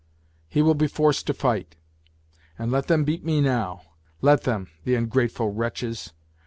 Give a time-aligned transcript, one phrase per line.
[0.49, 1.75] He will be forced to fight.
[2.57, 3.83] And let them beat me now.
[4.19, 6.11] Let them, the ungrateful wretches